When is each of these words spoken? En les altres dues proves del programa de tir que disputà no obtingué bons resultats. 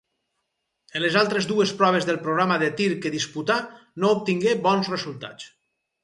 En 0.99 1.03
les 1.03 1.17
altres 1.19 1.47
dues 1.51 1.73
proves 1.81 2.07
del 2.09 2.17
programa 2.23 2.57
de 2.63 2.69
tir 2.79 2.87
que 3.03 3.11
disputà 3.15 3.57
no 4.05 4.09
obtingué 4.17 4.55
bons 4.69 4.89
resultats. 4.95 5.51